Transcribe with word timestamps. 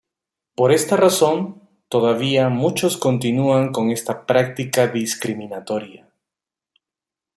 Por 0.55 0.71
esta 0.71 0.97
razón, 0.97 1.69
todavía 1.87 2.49
muchos 2.49 2.97
continúan 2.97 3.71
con 3.71 3.91
esta 3.91 4.25
práctica 4.25 4.87
discriminatoria. 4.87 6.09